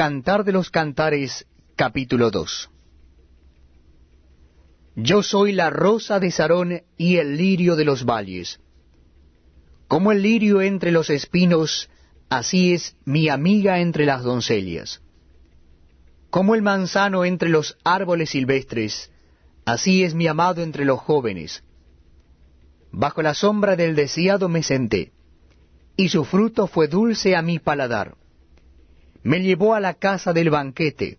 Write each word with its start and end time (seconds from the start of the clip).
Cantar 0.00 0.44
de 0.44 0.52
los 0.52 0.70
Cantares, 0.70 1.46
capítulo 1.76 2.30
2 2.30 2.70
Yo 4.96 5.22
soy 5.22 5.52
la 5.52 5.68
rosa 5.68 6.18
de 6.18 6.30
Sarón 6.30 6.80
y 6.96 7.16
el 7.18 7.36
lirio 7.36 7.76
de 7.76 7.84
los 7.84 8.06
valles. 8.06 8.60
Como 9.88 10.10
el 10.10 10.22
lirio 10.22 10.62
entre 10.62 10.90
los 10.90 11.10
espinos, 11.10 11.90
así 12.30 12.72
es 12.72 12.96
mi 13.04 13.28
amiga 13.28 13.80
entre 13.80 14.06
las 14.06 14.22
doncellas. 14.22 15.02
Como 16.30 16.54
el 16.54 16.62
manzano 16.62 17.26
entre 17.26 17.50
los 17.50 17.76
árboles 17.84 18.30
silvestres, 18.30 19.12
así 19.66 20.02
es 20.02 20.14
mi 20.14 20.26
amado 20.28 20.62
entre 20.62 20.86
los 20.86 20.98
jóvenes. 20.98 21.62
Bajo 22.90 23.20
la 23.20 23.34
sombra 23.34 23.76
del 23.76 23.94
deseado 23.94 24.48
me 24.48 24.62
senté, 24.62 25.12
y 25.94 26.08
su 26.08 26.24
fruto 26.24 26.68
fue 26.68 26.88
dulce 26.88 27.36
a 27.36 27.42
mi 27.42 27.58
paladar. 27.58 28.16
Me 29.22 29.40
llevó 29.40 29.74
a 29.74 29.80
la 29.80 29.94
casa 29.94 30.32
del 30.32 30.50
banquete, 30.50 31.18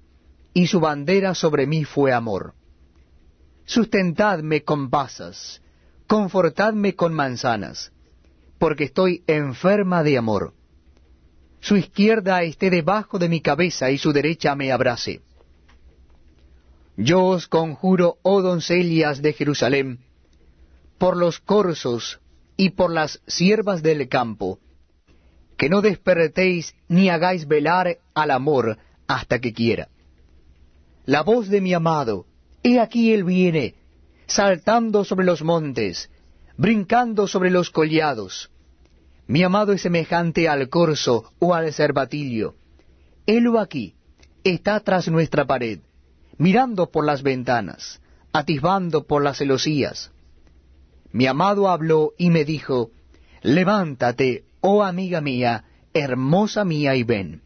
y 0.53 0.67
su 0.67 0.79
bandera 0.79 1.35
sobre 1.35 1.67
mí 1.67 1.83
fue 1.83 2.13
amor. 2.13 2.53
Sustentadme 3.65 4.63
con 4.63 4.89
pasas, 4.89 5.61
confortadme 6.07 6.95
con 6.95 7.13
manzanas, 7.13 7.91
porque 8.57 8.85
estoy 8.85 9.23
enferma 9.27 10.03
de 10.03 10.17
amor. 10.17 10.53
Su 11.59 11.77
izquierda 11.77 12.41
esté 12.41 12.69
debajo 12.69 13.19
de 13.19 13.29
mi 13.29 13.39
cabeza 13.39 13.91
y 13.91 13.97
su 13.97 14.11
derecha 14.11 14.55
me 14.55 14.71
abrace. 14.71 15.21
Yo 16.97 17.23
os 17.23 17.47
conjuro, 17.47 18.17
oh 18.23 18.41
doncellas 18.41 19.21
de 19.21 19.33
Jerusalén, 19.33 19.99
por 20.97 21.17
los 21.17 21.39
corzos 21.39 22.19
y 22.57 22.71
por 22.71 22.91
las 22.91 23.21
siervas 23.25 23.81
del 23.81 24.07
campo, 24.09 24.59
que 25.61 25.69
no 25.69 25.83
despertéis 25.83 26.73
ni 26.87 27.11
hagáis 27.11 27.47
velar 27.47 27.99
al 28.15 28.31
amor 28.31 28.79
hasta 29.05 29.37
que 29.37 29.53
quiera. 29.53 29.89
La 31.05 31.21
voz 31.21 31.49
de 31.49 31.61
mi 31.61 31.71
amado, 31.71 32.25
he 32.63 32.79
aquí 32.79 33.13
él 33.13 33.23
viene, 33.23 33.75
saltando 34.25 35.05
sobre 35.05 35.23
los 35.23 35.43
montes, 35.43 36.09
brincando 36.57 37.27
sobre 37.27 37.51
los 37.51 37.69
collados. 37.69 38.49
Mi 39.27 39.43
amado 39.43 39.71
es 39.71 39.83
semejante 39.83 40.49
al 40.49 40.67
corzo 40.67 41.31
o 41.37 41.53
al 41.53 41.71
cervatillo. 41.71 42.55
Helo 43.27 43.59
aquí, 43.59 43.93
está 44.43 44.79
tras 44.79 45.09
nuestra 45.09 45.45
pared, 45.45 45.81
mirando 46.39 46.89
por 46.89 47.05
las 47.05 47.21
ventanas, 47.21 48.01
atisbando 48.33 49.03
por 49.03 49.21
las 49.21 49.37
celosías. 49.37 50.11
Mi 51.11 51.27
amado 51.27 51.69
habló 51.69 52.13
y 52.17 52.31
me 52.31 52.45
dijo, 52.45 52.89
Levántate, 53.43 54.45
oh 54.61 54.83
amiga 54.83 55.21
mía, 55.21 55.65
hermosa 55.93 56.63
mía, 56.63 56.95
y 56.95 57.03
ven. 57.03 57.41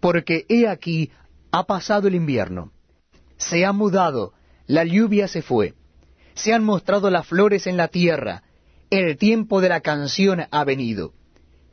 Porque 0.00 0.44
he 0.48 0.68
aquí 0.68 1.10
ha 1.50 1.64
pasado 1.64 2.08
el 2.08 2.14
invierno, 2.14 2.72
se 3.36 3.64
ha 3.64 3.72
mudado, 3.72 4.32
la 4.66 4.84
lluvia 4.84 5.28
se 5.28 5.40
fue, 5.40 5.74
se 6.34 6.52
han 6.52 6.64
mostrado 6.64 7.10
las 7.10 7.26
flores 7.26 7.66
en 7.66 7.76
la 7.76 7.88
tierra, 7.88 8.42
el 8.90 9.16
tiempo 9.16 9.60
de 9.60 9.68
la 9.68 9.80
canción 9.80 10.42
ha 10.50 10.64
venido, 10.64 11.12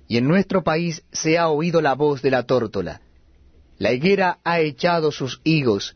y 0.07 0.17
en 0.17 0.27
nuestro 0.27 0.63
país 0.63 1.03
se 1.11 1.37
ha 1.37 1.49
oído 1.49 1.81
la 1.81 1.95
voz 1.95 2.21
de 2.21 2.31
la 2.31 2.43
tórtola. 2.43 3.01
La 3.77 3.91
higuera 3.91 4.39
ha 4.43 4.59
echado 4.59 5.11
sus 5.11 5.41
higos, 5.43 5.95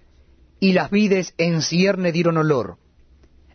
y 0.60 0.74
las 0.74 0.90
vides 0.90 1.34
en 1.38 1.62
cierne 1.62 2.12
dieron 2.12 2.38
olor. 2.38 2.78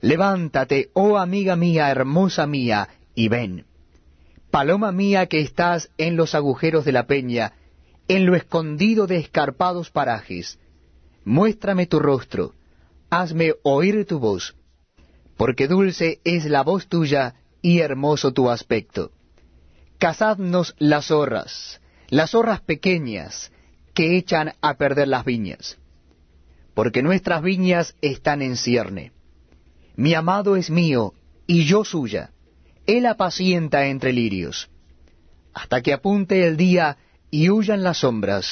Levántate, 0.00 0.90
oh 0.92 1.18
amiga 1.18 1.56
mía, 1.56 1.90
hermosa 1.90 2.46
mía, 2.46 2.88
y 3.14 3.28
ven. 3.28 3.66
Paloma 4.50 4.90
mía 4.90 5.26
que 5.26 5.40
estás 5.40 5.90
en 5.96 6.16
los 6.16 6.34
agujeros 6.34 6.84
de 6.84 6.90
la 6.90 7.06
peña, 7.06 7.52
en 8.08 8.26
lo 8.26 8.34
escondido 8.34 9.06
de 9.06 9.16
escarpados 9.16 9.90
parajes, 9.90 10.58
muéstrame 11.24 11.86
tu 11.86 12.00
rostro, 12.00 12.54
hazme 13.10 13.54
oír 13.62 14.04
tu 14.06 14.18
voz, 14.18 14.56
porque 15.36 15.68
dulce 15.68 16.20
es 16.24 16.46
la 16.46 16.62
voz 16.62 16.88
tuya 16.88 17.36
y 17.62 17.78
hermoso 17.78 18.32
tu 18.32 18.50
aspecto. 18.50 19.12
Cazadnos 19.98 20.74
las 20.78 21.06
zorras, 21.06 21.80
las 22.08 22.30
zorras 22.30 22.60
pequeñas, 22.60 23.52
que 23.94 24.16
echan 24.16 24.54
a 24.60 24.74
perder 24.74 25.06
las 25.06 25.24
viñas, 25.24 25.78
porque 26.74 27.02
nuestras 27.02 27.42
viñas 27.42 27.94
están 28.00 28.42
en 28.42 28.56
cierne. 28.56 29.12
Mi 29.94 30.14
amado 30.14 30.56
es 30.56 30.70
mío, 30.70 31.14
y 31.46 31.66
yo 31.66 31.84
suya 31.84 32.32
él 32.96 33.06
apacienta 33.06 33.86
entre 33.86 34.12
lirios, 34.12 34.68
hasta 35.54 35.80
que 35.82 35.92
apunte 35.92 36.46
el 36.46 36.56
día 36.56 36.96
y 37.30 37.50
huyan 37.50 37.82
las 37.82 37.98
sombras, 37.98 38.46